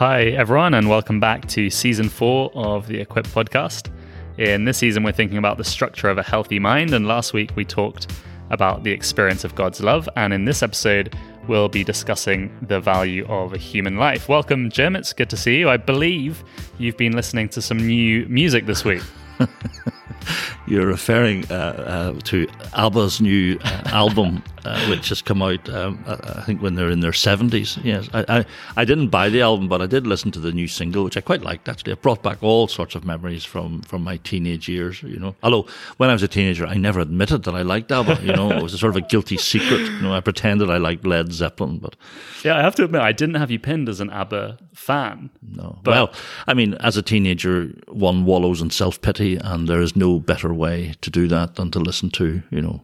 [0.00, 3.90] Hi, everyone, and welcome back to season four of the Equip podcast.
[4.38, 7.54] In this season, we're thinking about the structure of a healthy mind, and last week
[7.54, 8.10] we talked
[8.48, 10.08] about the experience of God's love.
[10.16, 11.14] And in this episode,
[11.48, 14.26] we'll be discussing the value of a human life.
[14.26, 14.96] Welcome, Jim.
[14.96, 15.68] It's good to see you.
[15.68, 16.44] I believe
[16.78, 19.02] you've been listening to some new music this week.
[20.70, 26.04] You're referring uh, uh, to ABBA's new uh, album, uh, which has come out, um,
[26.06, 27.82] I think, when they're in their 70s.
[27.82, 28.44] Yes, I, I,
[28.76, 31.22] I, didn't buy the album, but I did listen to the new single, which I
[31.22, 31.94] quite liked, actually.
[31.94, 35.34] It brought back all sorts of memories from, from my teenage years, you know.
[35.42, 35.66] Although,
[35.96, 38.52] when I was a teenager, I never admitted that I liked ABBA, you know.
[38.52, 39.80] It was a sort of a guilty secret.
[39.80, 41.96] You know, I pretended I liked Led Zeppelin, but...
[42.44, 45.30] Yeah, I have to admit, I didn't have you pinned as an ABBA fan.
[45.42, 45.80] No.
[45.82, 46.12] But, well,
[46.46, 50.94] I mean, as a teenager, one wallows in self-pity, and there is no better way
[51.00, 52.82] to do that than to listen to, you know,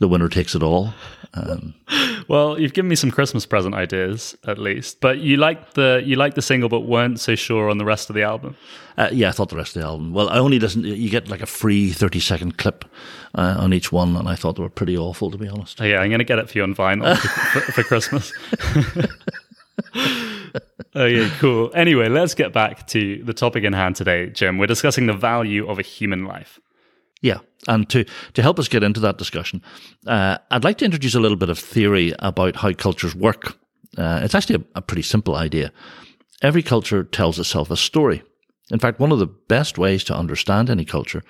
[0.00, 0.92] the winner takes it all.
[1.34, 1.74] Um,
[2.26, 6.16] well, you've given me some Christmas present ideas at least, but you liked the you
[6.16, 8.56] liked the single, but weren't so sure on the rest of the album.
[8.96, 10.12] Uh, yeah, I thought the rest of the album.
[10.12, 10.86] Well, I only listened.
[10.86, 12.84] You get like a free thirty second clip
[13.34, 15.80] uh, on each one, and I thought they were pretty awful, to be honest.
[15.80, 18.32] Oh, yeah, I'm going to get it for you on vinyl for, for, Christmas.
[20.94, 21.70] oh yeah, cool.
[21.74, 24.58] Anyway, let's get back to the topic in hand today, Jim.
[24.58, 26.58] We're discussing the value of a human life.
[27.20, 29.62] Yeah, and to, to help us get into that discussion,
[30.06, 33.56] uh, I'd like to introduce a little bit of theory about how cultures work.
[33.96, 35.72] Uh, it's actually a, a pretty simple idea.
[36.42, 38.22] Every culture tells itself a story.
[38.70, 41.22] In fact, one of the best ways to understand any culture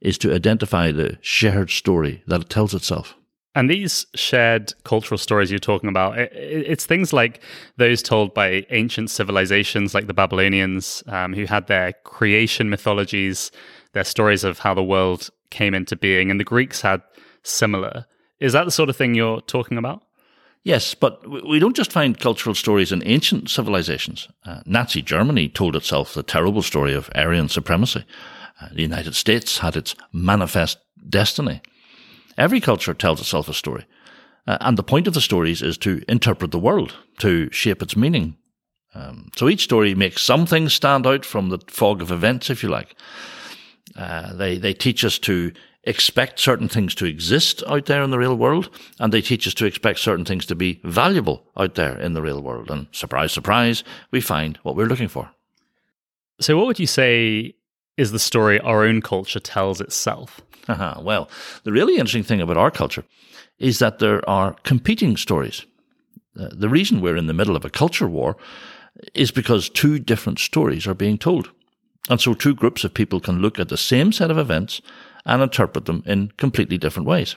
[0.00, 3.14] is to identify the shared story that it tells itself.
[3.54, 7.40] And these shared cultural stories you're talking about, it's things like
[7.78, 13.50] those told by ancient civilizations like the Babylonians, um, who had their creation mythologies,
[13.96, 17.00] their stories of how the world came into being, and the Greeks had
[17.42, 18.04] similar.
[18.40, 20.02] Is that the sort of thing you're talking about?
[20.64, 24.28] Yes, but we don't just find cultural stories in ancient civilizations.
[24.44, 28.04] Uh, Nazi Germany told itself the terrible story of Aryan supremacy.
[28.60, 30.78] Uh, the United States had its manifest
[31.08, 31.62] destiny.
[32.36, 33.86] Every culture tells itself a story.
[34.46, 37.96] Uh, and the point of the stories is to interpret the world, to shape its
[37.96, 38.36] meaning.
[38.94, 42.62] Um, so each story makes some things stand out from the fog of events, if
[42.62, 42.94] you like.
[43.96, 45.52] Uh, they they teach us to
[45.86, 48.68] expect certain things to exist out there in the real world,
[48.98, 52.22] and they teach us to expect certain things to be valuable out there in the
[52.22, 52.70] real world.
[52.70, 55.30] And surprise, surprise, we find what we're looking for.
[56.40, 57.54] So, what would you say
[57.96, 60.40] is the story our own culture tells itself?
[60.68, 60.94] Uh-huh.
[61.02, 61.30] Well,
[61.62, 63.04] the really interesting thing about our culture
[63.58, 65.64] is that there are competing stories.
[66.38, 68.36] Uh, the reason we're in the middle of a culture war
[69.14, 71.50] is because two different stories are being told.
[72.08, 74.80] And so two groups of people can look at the same set of events
[75.24, 77.36] and interpret them in completely different ways.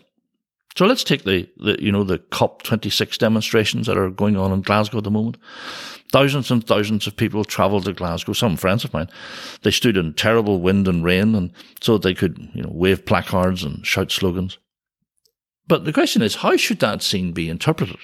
[0.75, 4.61] So let's take the, the you know, the COP26 demonstrations that are going on in
[4.61, 5.37] Glasgow at the moment.
[6.11, 9.09] Thousands and thousands of people travelled to Glasgow, some friends of mine.
[9.63, 11.51] They stood in terrible wind and rain and
[11.81, 14.57] so they could, you know, wave placards and shout slogans.
[15.67, 17.99] But the question is, how should that scene be interpreted?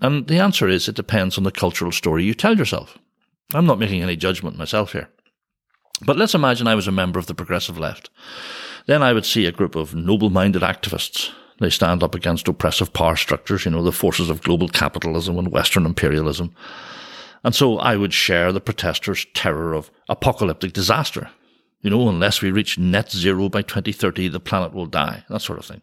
[0.00, 2.96] And the answer is it depends on the cultural story you tell yourself.
[3.54, 5.08] I'm not making any judgment myself here.
[6.04, 8.10] But let's imagine I was a member of the progressive left.
[8.86, 11.30] Then I would see a group of noble minded activists.
[11.60, 15.50] They stand up against oppressive power structures, you know, the forces of global capitalism and
[15.50, 16.54] Western imperialism.
[17.44, 21.30] And so I would share the protesters' terror of apocalyptic disaster.
[21.80, 25.58] You know, unless we reach net zero by 2030, the planet will die, that sort
[25.58, 25.82] of thing.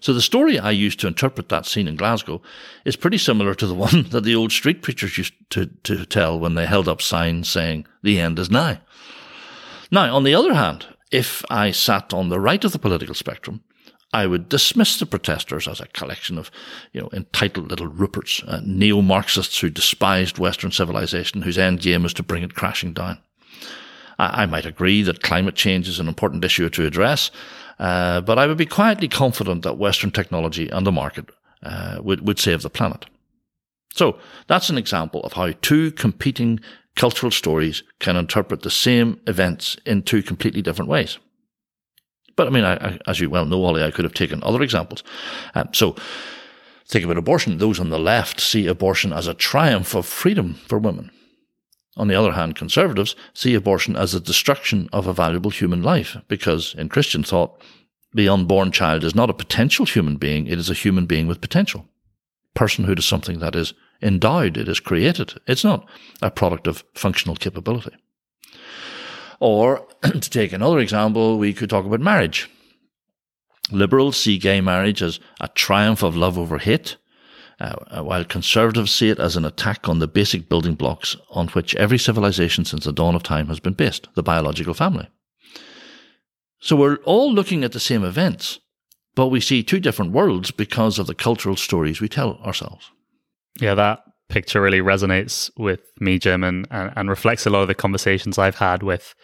[0.00, 2.40] So the story I used to interpret that scene in Glasgow
[2.86, 6.38] is pretty similar to the one that the old street preachers used to, to tell
[6.38, 8.80] when they held up signs saying, the end is nigh.
[9.90, 13.62] Now, on the other hand, if I sat on the right of the political spectrum,
[14.12, 16.50] I would dismiss the protesters as a collection of,
[16.92, 22.14] you know, entitled little Ruperts, uh, neo-Marxists who despised Western civilization, whose end game is
[22.14, 23.18] to bring it crashing down.
[24.18, 27.32] I, I might agree that climate change is an important issue to address,
[27.80, 31.30] uh, but I would be quietly confident that Western technology and the market
[31.64, 33.06] uh, would, would save the planet.
[33.94, 36.60] So that's an example of how two competing
[36.96, 41.18] cultural stories can interpret the same events in two completely different ways.
[42.36, 44.62] But I mean, I, I, as you well know, Ollie, I could have taken other
[44.62, 45.02] examples.
[45.54, 45.96] Um, so
[46.86, 47.58] think about abortion.
[47.58, 51.10] Those on the left see abortion as a triumph of freedom for women.
[51.96, 56.16] On the other hand, conservatives see abortion as a destruction of a valuable human life
[56.26, 57.60] because in Christian thought,
[58.12, 61.40] the unborn child is not a potential human being, it is a human being with
[61.40, 61.86] potential.
[62.56, 63.74] Personhood is something that is
[64.04, 65.34] endowed, it is created.
[65.46, 65.88] It's not
[66.22, 67.96] a product of functional capability.
[69.40, 72.48] Or, to take another example, we could talk about marriage.
[73.72, 76.96] Liberals see gay marriage as a triumph of love over hate.
[77.60, 81.74] uh, while conservatives see it as an attack on the basic building blocks on which
[81.76, 85.08] every civilization since the dawn of time has been based the biological family.
[86.60, 88.58] So we're all looking at the same events,
[89.14, 92.90] but we see two different worlds because of the cultural stories we tell ourselves.
[93.60, 97.68] Yeah, that picture really resonates with me, Jim, and, and, and reflects a lot of
[97.68, 99.14] the conversations I've had with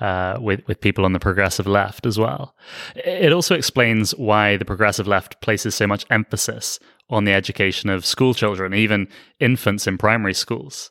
[0.00, 2.54] uh, with with people on the progressive left as well.
[2.94, 6.78] It also explains why the progressive left places so much emphasis
[7.10, 9.08] on the education of school children, even
[9.40, 10.90] infants in primary schools.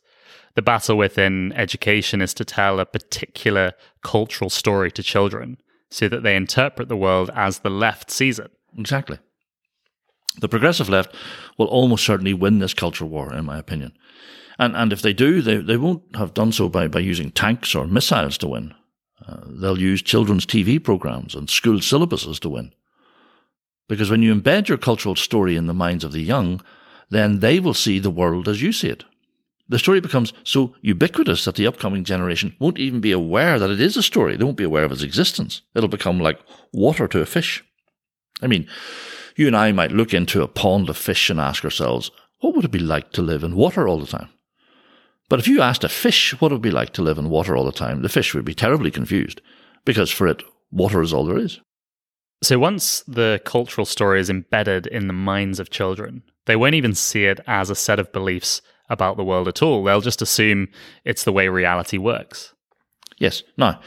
[0.56, 3.74] The battle within education is to tell a particular
[4.04, 5.57] cultural story to children
[5.90, 8.52] so that they interpret the world as the left sees it.
[8.78, 9.18] Exactly.
[10.39, 11.15] The progressive left
[11.57, 13.94] will almost certainly win this culture war, in my opinion.
[14.57, 17.74] And, and if they do, they, they won't have done so by, by using tanks
[17.74, 18.74] or missiles to win.
[19.25, 22.74] Uh, they'll use children's TV programs and school syllabuses to win.
[23.88, 26.62] Because when you embed your cultural story in the minds of the young,
[27.09, 29.03] then they will see the world as you see it.
[29.68, 33.80] The story becomes so ubiquitous that the upcoming generation won't even be aware that it
[33.80, 34.35] is a story.
[34.35, 35.62] They won't be aware of its existence.
[35.75, 36.39] It'll become like
[36.74, 37.63] water to a fish.
[38.42, 38.68] I mean,
[39.39, 42.65] you and I might look into a pond of fish and ask ourselves, what would
[42.65, 44.30] it be like to live in water all the time?
[45.30, 47.56] But if you asked a fish what it would be like to live in water
[47.56, 49.41] all the time, the fish would be terribly confused
[49.86, 51.62] because for it, water is all there is.
[52.44, 56.94] So once the cultural story is embedded in the minds of children, they won't even
[56.94, 59.83] see it as a set of beliefs about the world at all.
[59.83, 60.68] They'll just assume
[61.06, 62.53] it's the way reality works.
[63.19, 63.44] Yes.
[63.57, 63.80] Now,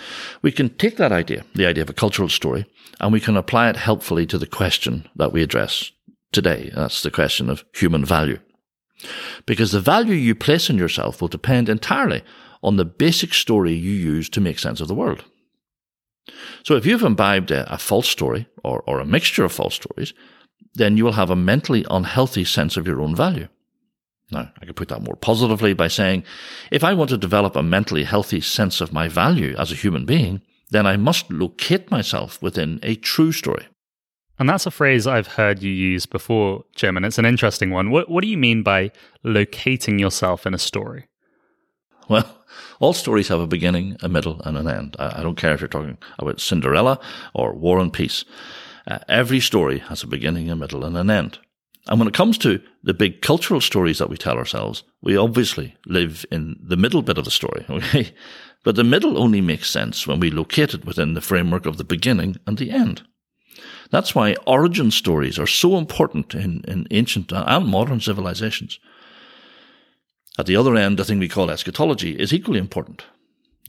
[0.43, 2.67] we can take that idea, the idea of a cultural story,
[3.01, 5.91] and we can apply it helpfully to the question that we address
[6.31, 6.71] today.
[6.75, 8.39] That's the question of human value.
[9.47, 12.23] Because the value you place in yourself will depend entirely
[12.63, 15.25] on the basic story you use to make sense of the world.
[16.63, 20.15] So if you've imbibed a, a false story or, or a mixture of false stories,
[20.75, 23.49] then you will have a mentally unhealthy sense of your own value.
[24.33, 26.25] Now, I could put that more positively by saying,
[26.71, 30.07] if I want to develop a mentally healthy sense of my value as a human
[30.07, 30.41] being,
[30.71, 33.67] then I must locate myself within a true story.
[34.39, 37.91] And that's a phrase I've heard you use before, Jim, and it's an interesting one.
[37.91, 38.91] What, what do you mean by
[39.23, 41.09] locating yourself in a story?
[42.09, 42.39] Well,
[42.81, 44.97] all stories have a beginning, a middle, and an end.
[44.99, 46.99] I, I don't care if you're talking about Cinderella
[47.35, 48.25] or War and Peace.
[48.87, 51.39] Uh, every story has a beginning, a middle, and an end.
[51.89, 55.77] And when it comes to the big cultural stories that we tell ourselves, we obviously
[55.87, 58.15] live in the middle bit of the story, okay?
[58.65, 61.85] But the middle only makes sense when we locate it within the framework of the
[61.85, 63.03] beginning and the end.
[63.91, 68.79] That's why origin stories are so important in, in ancient and modern civilizations.
[70.39, 73.05] At the other end, the thing we call eschatology is equally important.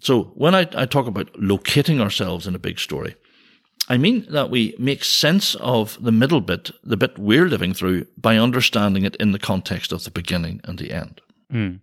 [0.01, 3.15] So when I, I talk about locating ourselves in a big story,
[3.89, 8.05] I mean that we make sense of the middle bit, the bit we're living through,
[8.17, 11.21] by understanding it in the context of the beginning and the end.
[11.51, 11.79] Mm.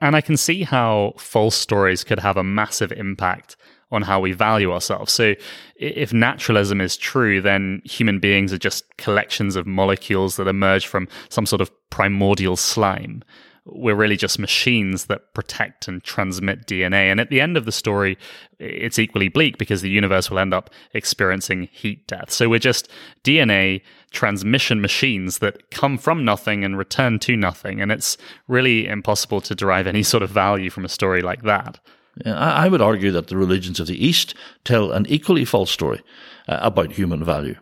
[0.00, 3.56] And I can see how false stories could have a massive impact
[3.90, 5.12] on how we value ourselves.
[5.12, 5.34] So,
[5.76, 11.08] if naturalism is true, then human beings are just collections of molecules that emerge from
[11.28, 13.24] some sort of primordial slime
[13.64, 17.10] we're really just machines that protect and transmit DNA.
[17.10, 18.18] And at the end of the story,
[18.58, 22.30] it's equally bleak because the universe will end up experiencing heat death.
[22.30, 22.88] So we're just
[23.24, 27.80] DNA transmission machines that come from nothing and return to nothing.
[27.80, 28.16] And it's
[28.48, 31.78] really impossible to derive any sort of value from a story like that.
[32.26, 34.34] I would argue that the religions of the East
[34.64, 36.02] tell an equally false story
[36.48, 37.56] uh, about human value.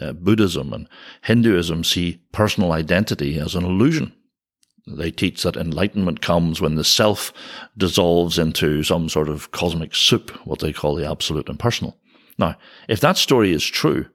[0.00, 0.88] Uh, Buddhism and
[1.22, 4.12] Hinduism see personal identity as an illusion.
[4.86, 7.32] They teach that enlightenment comes when the self
[7.76, 11.96] dissolves into some sort of cosmic soup, what they call the absolute and personal.
[12.38, 12.56] Now,
[12.88, 14.06] if that story is true,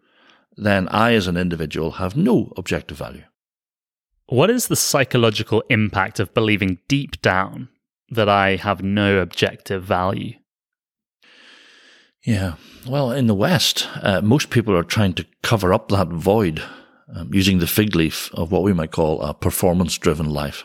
[0.57, 3.23] then I as an individual have no objective value.
[4.25, 7.69] What is the psychological impact of believing deep down
[8.09, 10.33] that I have no objective value?
[12.25, 12.55] Yeah,
[12.85, 16.61] well, in the West, uh, most people are trying to cover up that void
[17.13, 20.63] um, using the fig leaf of what we might call a performance driven life.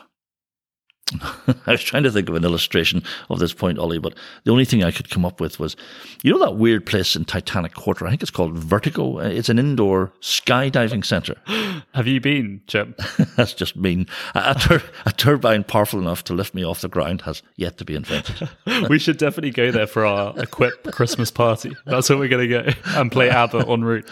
[1.67, 4.65] I was trying to think of an illustration of this point, Ollie, but the only
[4.65, 5.75] thing I could come up with was,
[6.23, 8.07] you know, that weird place in Titanic Quarter?
[8.07, 9.19] I think it's called Vertigo.
[9.19, 11.35] Uh, it's an indoor skydiving center.
[11.93, 12.95] Have you been, Jim?
[13.35, 14.07] That's just mean.
[14.33, 17.77] A, a, tur- a, turbine powerful enough to lift me off the ground has yet
[17.77, 18.49] to be invented.
[18.89, 21.75] we should definitely go there for our Equip Christmas party.
[21.85, 24.09] That's where we're going to go and play ABBA en route.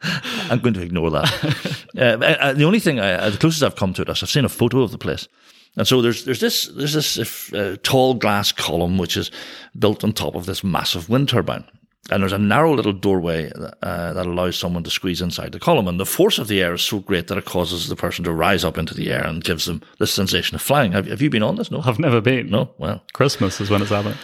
[0.50, 1.86] I'm going to ignore that.
[1.96, 4.30] uh, uh, the only thing, I, uh, the closest I've come to it is I've
[4.30, 5.28] seen a photo of the place.
[5.76, 9.30] And so there's there's this there's this uh, tall glass column which is
[9.78, 11.64] built on top of this massive wind turbine,
[12.10, 13.52] and there's a narrow little doorway
[13.82, 15.86] uh, that allows someone to squeeze inside the column.
[15.86, 18.32] And the force of the air is so great that it causes the person to
[18.32, 20.92] rise up into the air and gives them the sensation of flying.
[20.92, 21.70] Have, have you been on this?
[21.70, 22.50] No, I've never been.
[22.50, 22.70] no.
[22.78, 24.18] Well, Christmas is when it's happening.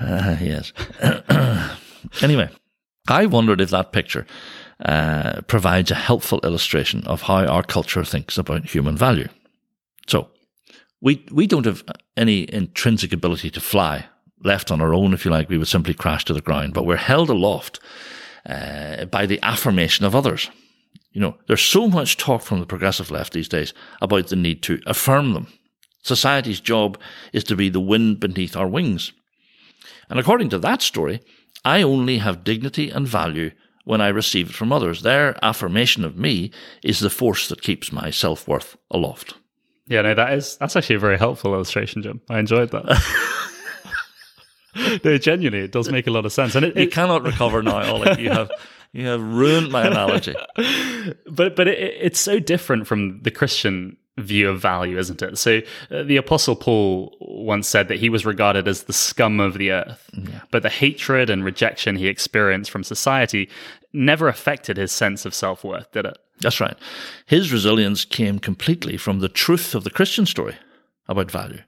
[0.00, 0.72] uh, yes.
[2.22, 2.50] anyway,
[3.08, 4.26] I wondered if that picture
[4.84, 9.28] uh, provides a helpful illustration of how our culture thinks about human value.
[10.06, 10.28] So,
[11.00, 11.82] we we don't have
[12.16, 14.06] any intrinsic ability to fly.
[14.44, 16.72] Left on our own, if you like, we would simply crash to the ground.
[16.72, 17.80] But we're held aloft
[18.48, 20.48] uh, by the affirmation of others.
[21.10, 24.62] You know, there's so much talk from the progressive left these days about the need
[24.62, 25.48] to affirm them.
[26.02, 26.98] Society's job
[27.32, 29.12] is to be the wind beneath our wings.
[30.08, 31.20] And according to that story,
[31.64, 33.50] I only have dignity and value
[33.88, 35.00] when I receive it from others.
[35.00, 36.50] Their affirmation of me
[36.82, 39.32] is the force that keeps my self worth aloft.
[39.86, 42.20] Yeah, no, that is that's actually a very helpful illustration, Jim.
[42.28, 42.84] I enjoyed that.
[45.04, 47.94] no, genuinely, it does make a lot of sense, and it, You cannot recover now,
[47.94, 48.22] Ollie.
[48.22, 48.50] You have
[48.92, 50.34] you have ruined my analogy.
[51.26, 55.38] but but it, it's so different from the Christian view of value, isn't it?
[55.38, 55.60] So
[55.90, 59.70] uh, the Apostle Paul once said that he was regarded as the scum of the
[59.72, 60.10] earth,
[60.50, 63.48] but the hatred and rejection he experienced from society
[63.92, 66.18] never affected his sense of self worth, did it?
[66.40, 66.76] That's right.
[67.26, 70.56] His resilience came completely from the truth of the Christian story
[71.08, 71.62] about value.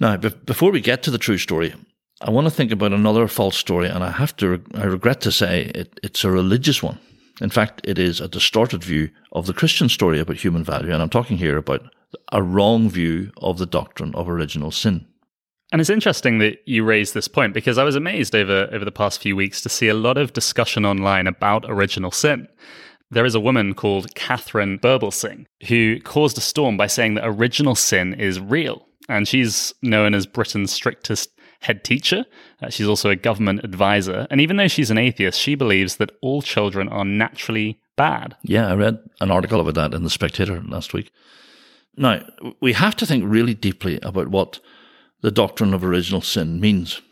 [0.00, 1.74] Now, be- before we get to the true story,
[2.20, 5.32] I want to think about another false story, and I have to, I regret to
[5.32, 6.98] say, it, it's a religious one.
[7.40, 11.02] In fact, it is a distorted view of the Christian story about human value, and
[11.02, 11.82] I'm talking here about
[12.32, 15.06] a wrong view of the doctrine of original sin.
[15.70, 18.90] And it's interesting that you raised this point because I was amazed over, over the
[18.90, 22.48] past few weeks to see a lot of discussion online about original sin.
[23.10, 27.74] There is a woman called Katharine Birbalsingh who caused a storm by saying that original
[27.74, 28.86] sin is real.
[29.10, 32.24] And she's known as Britain's strictest head teacher.
[32.62, 34.26] Uh, she's also a government advisor.
[34.30, 38.36] And even though she's an atheist, she believes that all children are naturally bad.
[38.42, 41.10] Yeah, I read an article about that in The Spectator last week.
[41.96, 42.24] Now,
[42.60, 44.60] we have to think really deeply about what
[45.20, 47.02] the doctrine of original sin means.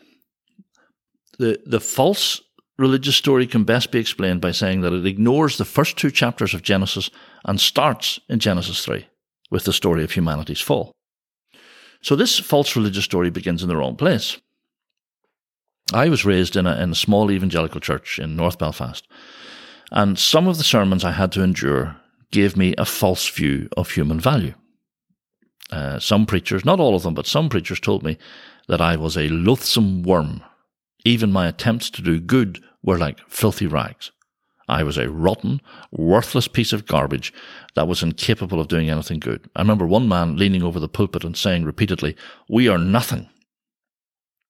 [1.39, 2.41] The, the false
[2.77, 6.53] religious story can best be explained by saying that it ignores the first two chapters
[6.53, 7.09] of Genesis
[7.43, 9.05] and starts in Genesis 3
[9.51, 10.91] with the story of humanity's fall.
[12.07, 14.37] So this false religious story begins in the wrong place.
[15.91, 19.05] I was raised in a, in a small evangelical church in North Belfast,
[19.91, 21.97] and some of the sermons I had to endure
[22.31, 24.53] gave me a false view of human value.
[25.69, 28.17] Uh, some preachers, not all of them, but some preachers told me
[28.69, 30.41] that I was a loathsome worm.
[31.03, 34.11] Even my attempts to do good were like filthy rags.
[34.67, 37.33] I was a rotten, worthless piece of garbage
[37.75, 39.49] that was incapable of doing anything good.
[39.55, 42.15] I remember one man leaning over the pulpit and saying repeatedly,
[42.49, 43.29] We are nothing.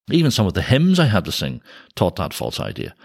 [0.09, 1.61] Even some of the hymns I had to sing
[1.95, 2.95] taught that false idea.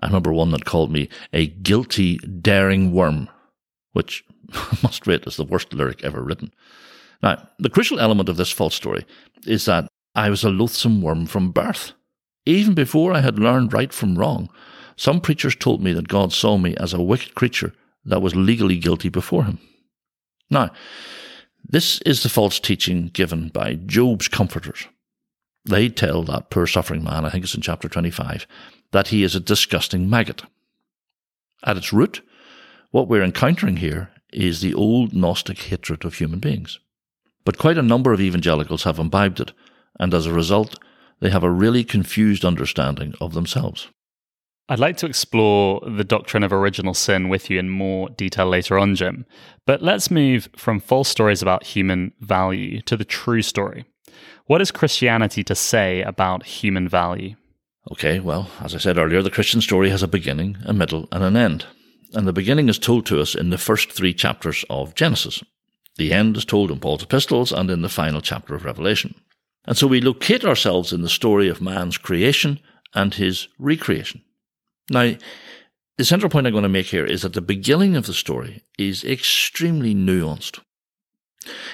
[0.00, 3.28] I remember one that called me a guilty, daring worm,
[3.92, 4.24] which
[4.82, 6.52] must rate as the worst lyric ever written.
[7.22, 9.04] Now, the crucial element of this false story
[9.46, 11.92] is that I was a loathsome worm from birth.
[12.44, 14.48] Even before I had learned right from wrong,
[14.96, 17.72] some preachers told me that God saw me as a wicked creature
[18.04, 19.58] that was legally guilty before him.
[20.50, 20.70] Now,
[21.68, 24.86] this is the false teaching given by Job's comforters.
[25.64, 28.46] They tell that poor suffering man, I think it's in chapter 25,
[28.92, 30.42] that he is a disgusting maggot.
[31.64, 32.22] At its root,
[32.92, 36.78] what we're encountering here is the old Gnostic hatred of human beings.
[37.44, 39.52] But quite a number of evangelicals have imbibed it,
[39.98, 40.78] and as a result,
[41.20, 43.88] they have a really confused understanding of themselves.
[44.68, 48.76] I'd like to explore the doctrine of original sin with you in more detail later
[48.76, 49.24] on, Jim.
[49.64, 53.84] But let's move from false stories about human value to the true story.
[54.46, 57.36] What is Christianity to say about human value?
[57.92, 61.22] Okay, well, as I said earlier, the Christian story has a beginning, a middle, and
[61.22, 61.66] an end.
[62.14, 65.44] And the beginning is told to us in the first three chapters of Genesis.
[65.96, 69.14] The end is told in Paul's epistles and in the final chapter of Revelation.
[69.64, 72.58] And so we locate ourselves in the story of man's creation
[72.94, 74.22] and his recreation.
[74.90, 75.14] Now,
[75.98, 78.62] the central point I'm going to make here is that the beginning of the story
[78.78, 80.60] is extremely nuanced.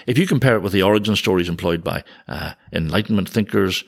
[0.07, 3.85] If you compare it with the origin stories employed by uh, Enlightenment thinkers,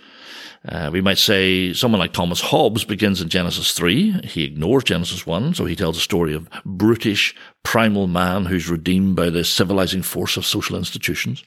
[0.67, 4.23] uh, we might say someone like Thomas Hobbes begins in Genesis 3.
[4.25, 9.15] He ignores Genesis 1, so he tells a story of brutish, primal man who's redeemed
[9.15, 11.45] by the civilizing force of social institutions.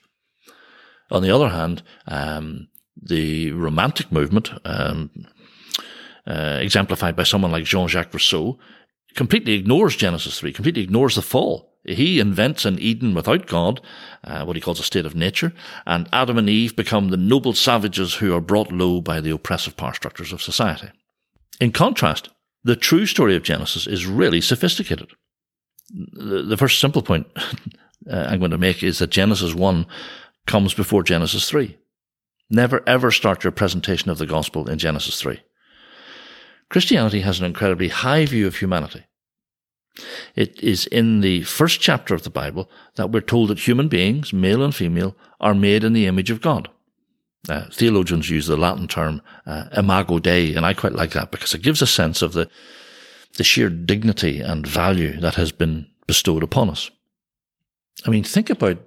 [1.09, 2.67] On the other hand, um,
[3.01, 5.09] the Romantic movement, um,
[6.27, 8.59] uh, exemplified by someone like Jean-Jacques Rousseau,
[9.15, 11.73] completely ignores Genesis 3, completely ignores the fall.
[11.85, 13.79] He invents an Eden without God,
[14.25, 15.53] uh, what he calls a state of nature,
[15.85, 19.77] and Adam and Eve become the noble savages who are brought low by the oppressive
[19.77, 20.89] power structures of society.
[21.61, 22.29] In contrast,
[22.63, 25.11] the true story of Genesis is really sophisticated.
[25.89, 27.27] The, the first simple point
[28.11, 29.85] uh, I'm going to make is that Genesis 1
[30.45, 31.77] comes before Genesis 3.
[32.49, 35.39] Never ever start your presentation of the gospel in Genesis 3.
[36.69, 39.05] Christianity has an incredibly high view of humanity.
[40.35, 44.31] It is in the first chapter of the Bible that we're told that human beings,
[44.31, 46.69] male and female, are made in the image of God.
[47.49, 51.53] Uh, theologians use the Latin term uh, imago Dei, and I quite like that because
[51.53, 52.49] it gives a sense of the,
[53.37, 56.91] the sheer dignity and value that has been bestowed upon us.
[58.05, 58.79] I mean, think about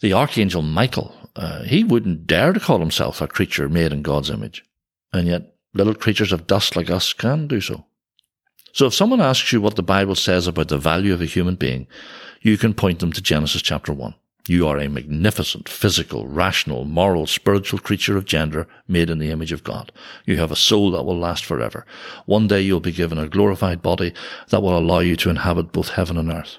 [0.00, 1.14] the Archangel Michael.
[1.36, 4.64] Uh, he wouldn't dare to call himself a creature made in God's image.
[5.12, 7.84] And yet, little creatures of dust like us can do so.
[8.72, 11.54] So if someone asks you what the Bible says about the value of a human
[11.54, 11.86] being,
[12.40, 14.14] you can point them to Genesis chapter 1.
[14.46, 19.52] You are a magnificent, physical, rational, moral, spiritual creature of gender made in the image
[19.52, 19.90] of God.
[20.26, 21.86] You have a soul that will last forever.
[22.26, 24.12] One day you'll be given a glorified body
[24.50, 26.58] that will allow you to inhabit both heaven and earth.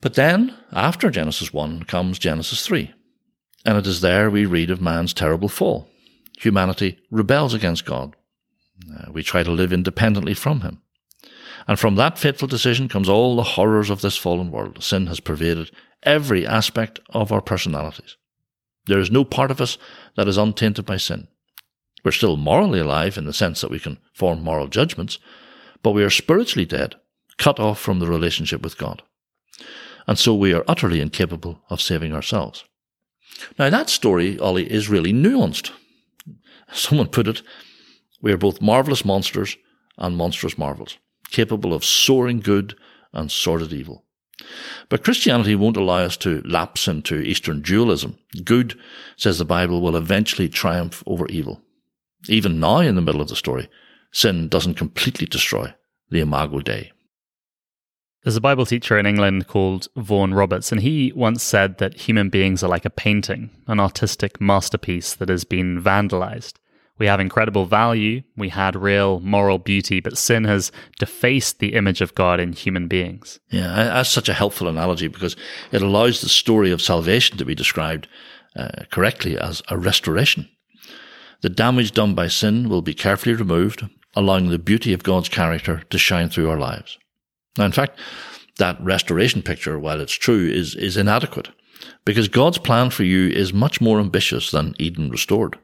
[0.00, 2.92] But then, after Genesis 1, comes Genesis 3.
[3.64, 5.88] And it is there we read of man's terrible fall.
[6.38, 8.16] Humanity rebels against God.
[8.92, 10.82] Uh, we try to live independently from Him.
[11.68, 14.82] And from that fateful decision comes all the horrors of this fallen world.
[14.82, 15.70] Sin has pervaded
[16.02, 18.16] every aspect of our personalities.
[18.86, 19.78] There is no part of us
[20.16, 21.28] that is untainted by sin.
[22.04, 25.18] We're still morally alive in the sense that we can form moral judgments,
[25.82, 26.96] but we are spiritually dead,
[27.38, 29.02] cut off from the relationship with God.
[30.08, 32.64] And so we are utterly incapable of saving ourselves.
[33.58, 35.70] Now that story, Ollie, is really nuanced.
[36.72, 37.42] Someone put it,
[38.20, 39.56] we are both marvelous monsters
[39.98, 40.98] and monstrous marvels,
[41.30, 42.76] capable of soaring good
[43.12, 44.04] and sordid evil.
[44.88, 48.18] But Christianity won't allow us to lapse into Eastern dualism.
[48.44, 48.78] Good,
[49.16, 51.60] says the Bible, will eventually triumph over evil.
[52.28, 53.68] Even now, in the middle of the story,
[54.12, 55.74] sin doesn't completely destroy
[56.10, 56.92] the Imago Dei.
[58.24, 62.28] There's a Bible teacher in England called Vaughan Roberts, and he once said that human
[62.28, 66.54] beings are like a painting, an artistic masterpiece that has been vandalized.
[66.98, 70.70] We have incredible value, we had real moral beauty, but sin has
[71.00, 73.40] defaced the image of God in human beings.
[73.50, 75.34] Yeah, that's such a helpful analogy because
[75.72, 78.06] it allows the story of salvation to be described
[78.54, 80.48] uh, correctly as a restoration.
[81.40, 85.82] The damage done by sin will be carefully removed, allowing the beauty of God's character
[85.90, 86.98] to shine through our lives.
[87.58, 87.98] Now, in fact,
[88.58, 91.50] that restoration picture, while it's true, is, is inadequate
[92.04, 95.58] because God's plan for you is much more ambitious than Eden restored.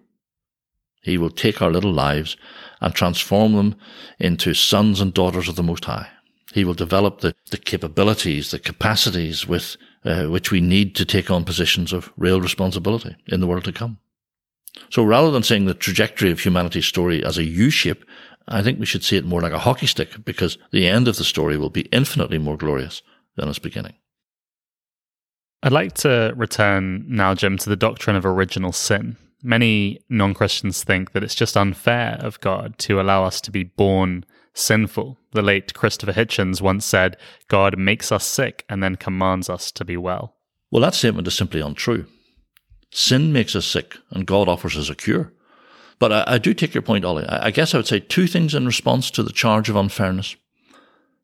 [1.02, 2.36] He will take our little lives
[2.80, 3.76] and transform them
[4.18, 6.08] into sons and daughters of the Most High.
[6.52, 11.30] He will develop the, the capabilities, the capacities with uh, which we need to take
[11.30, 13.98] on positions of real responsibility in the world to come.
[14.90, 18.04] So rather than seeing the trajectory of humanity's story as a U shape,
[18.48, 21.16] I think we should see it more like a hockey stick because the end of
[21.16, 23.02] the story will be infinitely more glorious
[23.36, 23.94] than its beginning.
[25.62, 29.16] I'd like to return now, Jim, to the doctrine of original sin.
[29.42, 33.64] Many non Christians think that it's just unfair of God to allow us to be
[33.64, 35.18] born sinful.
[35.32, 37.16] The late Christopher Hitchens once said,
[37.48, 40.34] God makes us sick and then commands us to be well.
[40.70, 42.06] Well, that statement is simply untrue.
[42.90, 45.32] Sin makes us sick, and God offers us a cure.
[45.98, 47.26] But I, I do take your point, Ollie.
[47.26, 50.36] I, I, guess I would say two things in response to the charge of unfairness.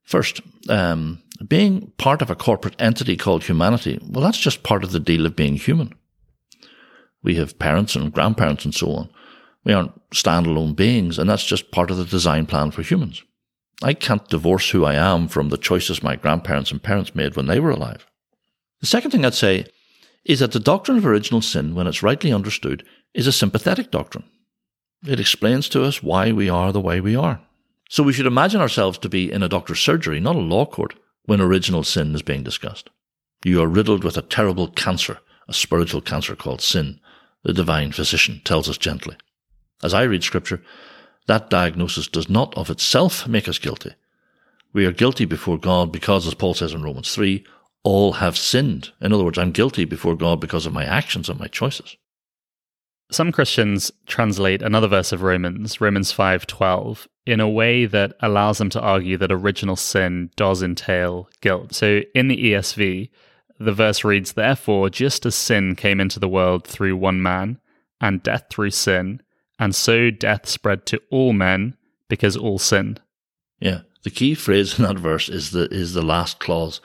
[0.03, 4.93] First, um, being part of a corporate entity called humanity, well, that's just part of
[4.93, 5.95] the deal of being human.
[7.23, 9.11] We have parents and grandparents and so on.
[9.65, 13.23] We aren't standalone beings, and that's just part of the design plan for humans.
[13.83, 17.47] I can't divorce who I am from the choices my grandparents and parents made when
[17.47, 18.07] they were alive.
[18.81, 19.67] The second thing I'd say
[20.25, 22.85] is that the doctrine of original sin, when it's rightly understood,
[23.15, 24.25] is a sympathetic doctrine.
[25.07, 27.41] It explains to us why we are the way we are.
[27.91, 30.95] So we should imagine ourselves to be in a doctor's surgery, not a law court,
[31.27, 32.89] when original sin is being discussed.
[33.45, 37.01] You are riddled with a terrible cancer, a spiritual cancer called sin,
[37.43, 39.17] the divine physician tells us gently.
[39.83, 40.63] As I read scripture,
[41.27, 43.93] that diagnosis does not of itself make us guilty.
[44.73, 47.45] We are guilty before God because, as Paul says in Romans 3,
[47.83, 48.91] all have sinned.
[49.01, 51.97] In other words, I'm guilty before God because of my actions and my choices.
[53.11, 58.71] Some Christians translate another verse of Romans, Romans 5:12, in a way that allows them
[58.71, 61.75] to argue that original sin does entail guilt.
[61.75, 63.11] So in the ESV,
[63.59, 67.59] the verse reads, Therefore, just as sin came into the world through one man,
[68.01, 69.23] and death through sin,
[69.59, 71.77] and so death spread to all men
[72.09, 73.01] because all sinned.
[73.61, 73.83] Yeah.
[74.03, 76.81] The key phrase in that verse is the is the last clause.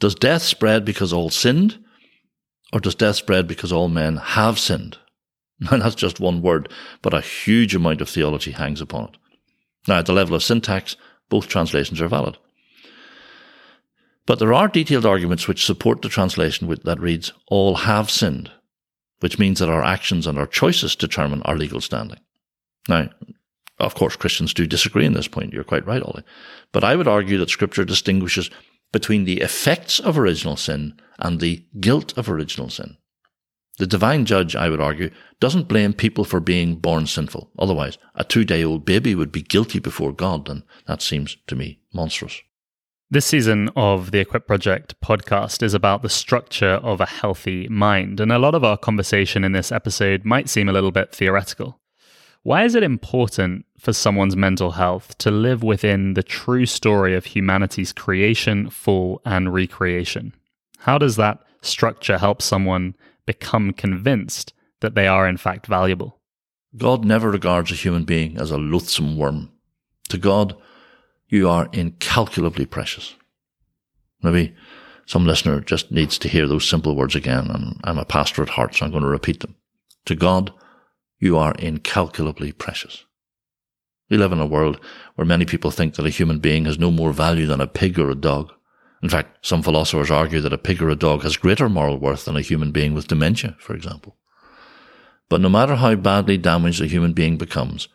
[0.00, 1.78] Does death spread because all sinned?
[2.72, 4.98] Or does death spread because all men have sinned?
[5.70, 6.68] And that's just one word,
[7.02, 9.16] but a huge amount of theology hangs upon it.
[9.86, 10.96] Now, at the level of syntax,
[11.28, 12.36] both translations are valid.
[14.26, 18.50] But there are detailed arguments which support the translation that reads, all have sinned,
[19.20, 22.18] which means that our actions and our choices determine our legal standing.
[22.88, 23.10] Now,
[23.78, 25.52] of course, Christians do disagree on this point.
[25.52, 26.24] You're quite right, Ollie.
[26.70, 28.50] But I would argue that Scripture distinguishes
[28.92, 32.96] between the effects of original sin and the guilt of original sin.
[33.82, 37.50] The divine judge, I would argue, doesn't blame people for being born sinful.
[37.58, 41.56] Otherwise, a two day old baby would be guilty before God, and that seems to
[41.56, 42.42] me monstrous.
[43.10, 48.20] This season of the Equip Project podcast is about the structure of a healthy mind,
[48.20, 51.80] and a lot of our conversation in this episode might seem a little bit theoretical.
[52.44, 57.24] Why is it important for someone's mental health to live within the true story of
[57.24, 60.34] humanity's creation, fall, and recreation?
[60.78, 62.94] How does that structure help someone
[63.26, 66.20] become convinced that they are in fact valuable?
[66.76, 69.50] God never regards a human being as a loathsome worm.
[70.08, 70.56] To God,
[71.28, 73.14] you are incalculably precious.
[74.22, 74.54] Maybe
[75.06, 78.50] some listener just needs to hear those simple words again, and I'm a pastor at
[78.50, 79.56] heart, so I'm going to repeat them.
[80.06, 80.52] To God,
[81.18, 83.04] you are incalculably precious.
[84.10, 84.78] We live in a world
[85.14, 87.98] where many people think that a human being has no more value than a pig
[87.98, 88.52] or a dog.
[89.02, 92.24] In fact, some philosophers argue that a pig or a dog has greater moral worth
[92.24, 94.16] than a human being with dementia, for example.
[95.28, 97.88] But no matter how badly damaged a human being becomes,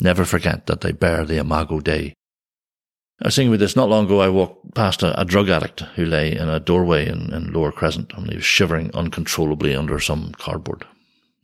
[0.00, 2.14] never forget that they bear the imago Dei.
[3.22, 4.20] I was thinking with this not long ago.
[4.20, 7.72] I walked past a, a drug addict who lay in a doorway in, in Lower
[7.72, 10.84] Crescent and he was shivering uncontrollably under some cardboard.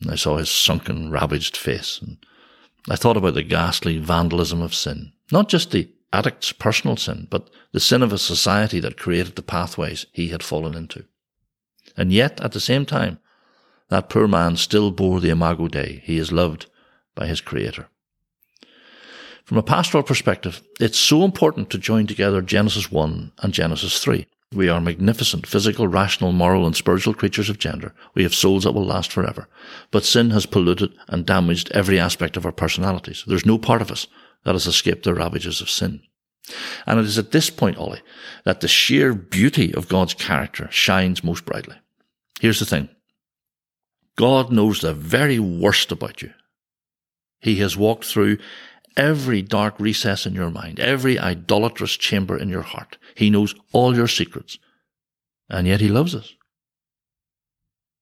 [0.01, 2.17] And I saw his sunken, ravaged face, and
[2.89, 5.13] I thought about the ghastly vandalism of sin.
[5.31, 9.43] Not just the addict's personal sin, but the sin of a society that created the
[9.43, 11.05] pathways he had fallen into.
[11.97, 13.19] And yet, at the same time,
[13.89, 16.01] that poor man still bore the imago Dei.
[16.05, 16.67] He is loved
[17.15, 17.89] by his Creator.
[19.45, 24.27] From a pastoral perspective, it's so important to join together Genesis 1 and Genesis 3.
[24.53, 27.93] We are magnificent, physical, rational, moral, and spiritual creatures of gender.
[28.15, 29.49] We have souls that will last forever.
[29.91, 33.25] But sin has polluted and damaged every aspect of our personalities.
[33.27, 34.07] There's no part of us
[34.45, 36.03] that has escaped the ravages of sin.
[36.87, 38.03] And it is at this point, Ollie,
[38.45, 41.77] that the sheer beauty of God's character shines most brightly.
[42.41, 42.89] Here's the thing.
[44.17, 46.33] God knows the very worst about you.
[47.41, 48.39] He has walked through
[48.97, 52.99] every dark recess in your mind, every idolatrous chamber in your heart.
[53.15, 54.59] He knows all your secrets.
[55.49, 56.35] And yet he loves us.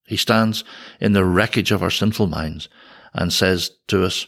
[0.07, 0.65] He stands
[1.01, 2.69] in the wreckage of our sinful minds
[3.13, 4.27] and says to us,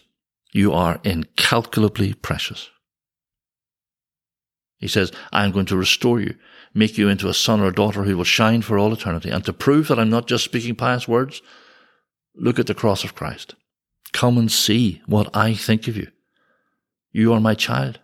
[0.53, 2.71] you are incalculably precious.
[4.79, 6.35] He says, I am going to restore you,
[6.75, 9.31] make you into a son or a daughter who will shine for all eternity.
[9.31, 11.43] And to prove that I'm not just speaking pious words,
[12.35, 13.55] look at the cross of Christ.
[14.13, 16.09] Come and see what I think of you.
[17.13, 18.01] You are my child,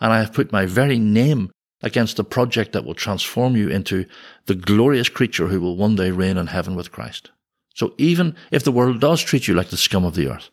[0.00, 1.50] and I have put my very name
[1.82, 4.06] against the project that will transform you into
[4.46, 7.30] the glorious creature who will one day reign in heaven with Christ.
[7.74, 10.50] So even if the world does treat you like the scum of the earth,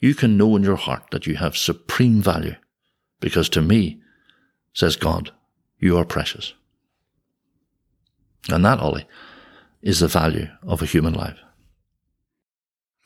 [0.00, 2.56] you can know in your heart that you have supreme value,
[3.20, 4.00] because to me,
[4.72, 5.30] says God,
[5.78, 6.54] you are precious.
[8.48, 9.06] And that, Ollie,
[9.82, 11.38] is the value of a human life.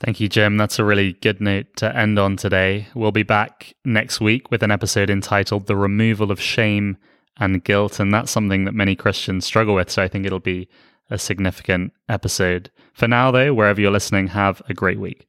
[0.00, 0.56] Thank you, Jim.
[0.56, 2.88] That's a really good note to end on today.
[2.94, 6.96] We'll be back next week with an episode entitled The Removal of Shame
[7.38, 8.00] and Guilt.
[8.00, 9.90] And that's something that many Christians struggle with.
[9.90, 10.68] So I think it'll be
[11.10, 12.70] a significant episode.
[12.92, 15.26] For now, though, wherever you're listening, have a great week.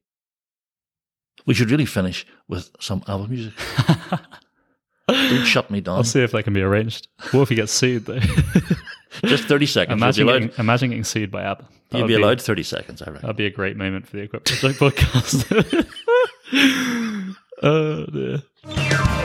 [1.46, 3.54] We should really finish with some album music.
[5.08, 5.98] Don't shut me down.
[5.98, 7.06] I'll see if that can be arranged.
[7.30, 8.18] What if he gets sued, though?
[9.24, 10.02] Just 30 seconds.
[10.02, 11.64] Imagine, getting, imagine getting sued by ABBA.
[11.90, 13.22] That You'd be allowed 30 seconds, I reckon.
[13.22, 15.86] That'd be a great moment for the Equip Project podcast.
[17.62, 19.15] oh, dear.